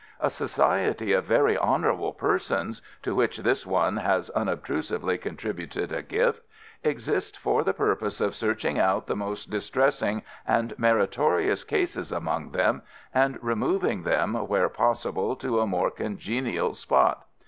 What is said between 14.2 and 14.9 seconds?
where